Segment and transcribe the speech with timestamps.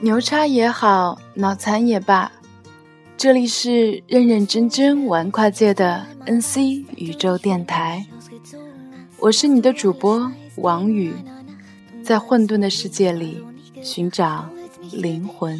[0.00, 2.30] 牛叉也好，脑残也罢，
[3.16, 8.06] 这里是认认真真玩跨界的 NC 宇宙电台，
[9.18, 11.12] 我是你的主播王宇，
[12.04, 13.44] 在混沌的世界里
[13.82, 14.48] 寻找
[14.92, 15.58] 灵魂。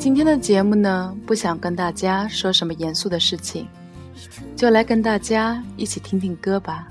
[0.00, 3.68] 今天的节目呢，不想跟大家说什么严肃的事情，
[4.56, 6.88] 就来跟大家一起听听歌吧。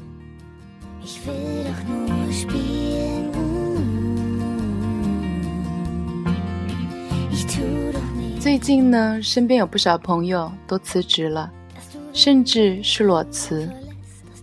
[8.39, 11.51] 最近呢，身边有不少朋友都辞职了，
[12.11, 13.69] 甚至是裸辞，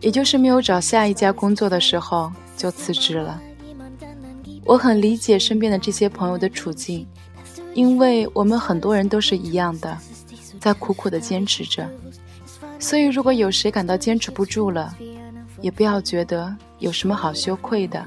[0.00, 3.40] 也就是没有找下一家工作的时候就辞职了。
[4.64, 7.06] 我很理解身边的这些朋友的处境，
[7.74, 9.96] 因为我们很多人都是一样的，
[10.60, 11.88] 在苦苦的坚持着。
[12.78, 14.94] 所以，如果有谁感到坚持不住了，
[15.60, 18.04] 也不要觉得有什么好羞愧的。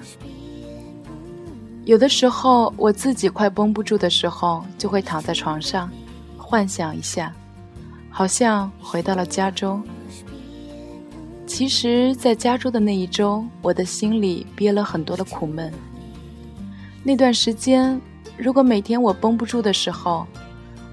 [1.83, 5.89] 有的时候，我自己快绷不住的时候，就会躺在床上，
[6.38, 7.33] 幻想一下，
[8.09, 9.81] 好像回到了加州。
[11.45, 15.73] 其实，在加州的那一周，我的心里憋了很多的苦闷。
[17.03, 18.00] 那段时间，
[18.38, 20.25] 如果每天我绷不住的时候，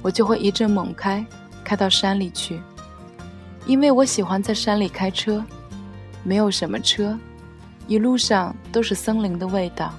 [0.02, 1.24] 我就会一阵猛开，
[1.62, 2.58] 开到山里去，
[3.66, 5.44] 因为我喜欢在山里开车，
[6.22, 7.18] 没有什么车，
[7.86, 9.92] 一路上都是森林的味道。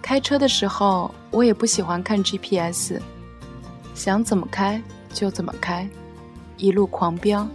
[0.00, 3.00] 开车的时候，我也不喜欢看 GPS，
[3.94, 4.80] 想怎么开
[5.12, 5.88] 就怎么开，
[6.56, 7.46] 一路狂飙，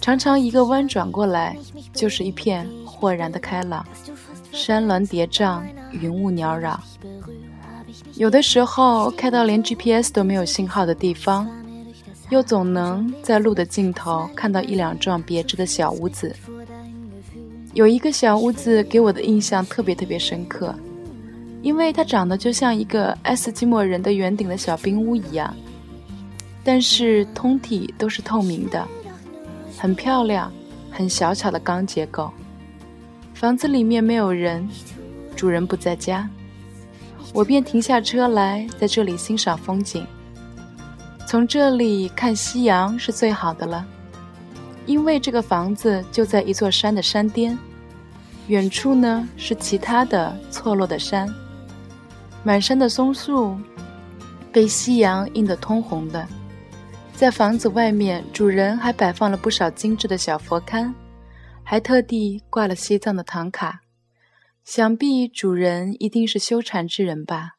[0.00, 1.56] 常常一个弯转过来，
[1.92, 3.86] 就是一片豁然的开朗。
[4.50, 6.80] 山峦叠嶂，云雾缭绕。
[8.14, 11.46] 有的时候开到连 GPS 都没有信号的地方，
[12.30, 16.34] 又总能在路的尽头看到一两幢别致的小屋子。
[17.74, 20.74] 有一个小屋子给我的印象特别特别深刻，
[21.62, 25.54] 因为它长得就像一个爱斯基摩人的圆顶的小冰屋一样，
[26.64, 28.86] 但是通体都是透明的，
[29.76, 30.52] 很漂亮，
[30.90, 32.30] 很小巧的钢结构。
[33.34, 34.68] 房子里面没有人，
[35.36, 36.28] 主人不在家，
[37.32, 40.04] 我便停下车来，在这里欣赏风景。
[41.28, 43.86] 从这里看夕阳是最好的了，
[44.86, 47.56] 因为这个房子就在一座山的山巅，
[48.46, 51.28] 远处呢是其他的错落的山，
[52.42, 53.54] 满山的松树
[54.50, 56.26] 被夕阳映得通红的。
[57.12, 60.90] 在房子外面，主人还摆放了不少精致的小佛龛。
[61.62, 63.82] 还特地挂了西藏的唐卡，
[64.64, 67.57] 想必主人一定是修禅之人吧。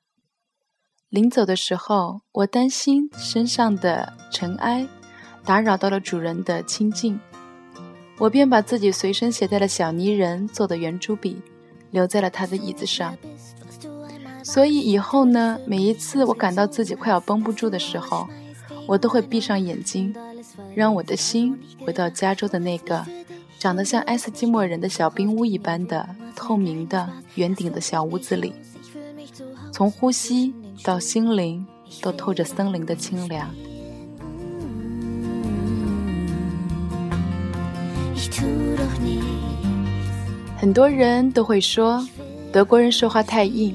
[1.09, 4.87] 临走的时候，我担心身上的尘埃
[5.43, 7.19] 打扰到了主人的清静，
[8.19, 11.41] 我便把自己随身携带的小泥人做的圆珠笔
[11.89, 13.17] 留在了他的椅子上。
[14.43, 18.27] 所以以后呢，每一次我感到自己快要绷不住的时候，
[18.85, 20.15] 我都会闭上眼睛，
[20.75, 23.03] 让我的心回到加州的那个。
[23.57, 28.53] 长得像爱斯基摩人的小冰屋一般的透明的圆顶的小屋子里，
[29.79, 30.53] 从呼吸
[30.83, 31.65] 到心灵
[32.01, 33.49] 都透着森林的清凉。
[40.57, 42.05] 很多人都会说
[42.51, 43.73] 德国人说话太硬，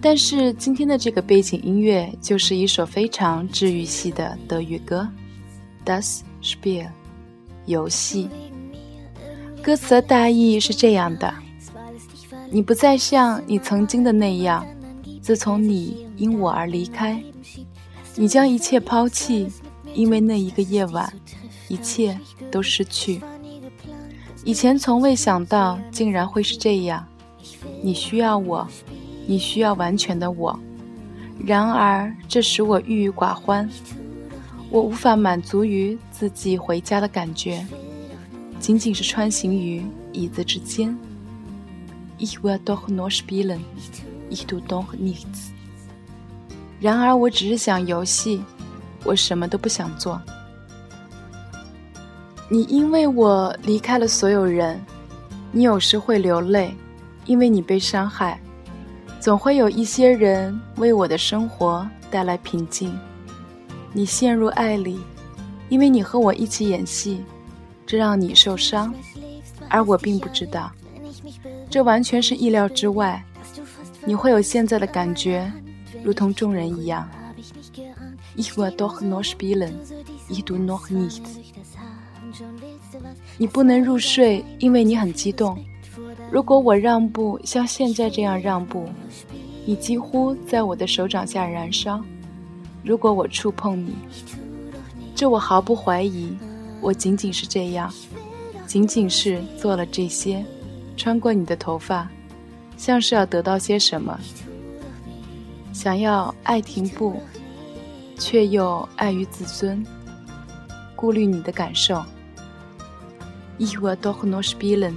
[0.00, 5.06] 但是今天的这个背景音乐就是一首非常治愈系的德语歌
[5.84, 6.88] ，Das Spiel，
[7.66, 8.30] 游戏。
[9.62, 11.34] 歌词的大意是这样的：
[12.48, 14.66] 你不再像你曾经的那样，
[15.24, 17.18] 自从你因我而离开，
[18.14, 19.50] 你将一切抛弃，
[19.94, 21.10] 因为那一个夜晚，
[21.66, 22.20] 一切
[22.50, 23.22] 都失去。
[24.44, 27.02] 以前从未想到，竟然会是这样。
[27.82, 28.68] 你需要我，
[29.26, 30.60] 你需要完全的我，
[31.42, 33.66] 然而这使我郁郁寡欢，
[34.68, 37.66] 我无法满足于自己回家的感觉。
[38.60, 39.82] 仅仅是穿行于
[40.12, 40.94] 椅子之间。
[42.18, 43.60] Ich will doch nur spielen,
[44.30, 45.50] ich tue doch nichts。
[46.80, 48.42] 然而，我只是想游戏，
[49.04, 50.20] 我什么都不想做。
[52.48, 54.78] 你因为我离开了所有人，
[55.50, 56.74] 你有时会流泪，
[57.24, 58.38] 因为你被伤害。
[59.18, 62.94] 总会有一些人为我的生活带来平静。
[63.92, 65.00] 你陷入爱里，
[65.70, 67.24] 因为你和我一起演戏。
[67.86, 68.94] 这让你受伤，
[69.68, 70.70] 而我并不知道，
[71.70, 73.22] 这完全是意料之外。
[74.06, 75.50] 你会有现在的感觉，
[76.02, 77.08] 如同众人一样。
[78.36, 79.72] i doch nur spielen,
[80.28, 81.38] ich tu noch nichts。
[83.38, 85.56] 你不能入睡，因为你很激动。
[86.30, 88.88] 如果我让步，像现在这样让步，
[89.64, 92.02] 你几乎在我的手掌下燃烧。
[92.82, 93.94] 如果我触碰你，
[95.14, 96.36] 这我毫不怀疑。
[96.80, 97.92] 我仅仅是这样，
[98.66, 100.44] 仅仅是做了这些，
[100.96, 102.10] 穿过你的头发，
[102.76, 104.18] 像是要得到些什么，
[105.72, 107.22] 想要爱停步，
[108.18, 109.84] 却又碍于自尊，
[110.94, 112.04] 顾虑你的感受。
[113.58, 114.94] Ich will doch nur spielen,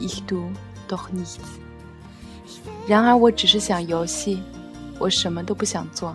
[0.00, 0.50] ich tu
[0.88, 1.38] doch nichts。
[2.86, 4.42] 然而，我只是想游戏，
[4.98, 6.14] 我什么都不想做。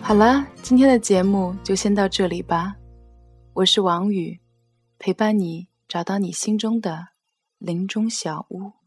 [0.00, 2.74] 好了，今天的节目就先到这里吧。
[3.52, 4.40] 我是王宇，
[4.96, 7.08] 陪伴你找到你心中的
[7.58, 8.79] 林中小屋。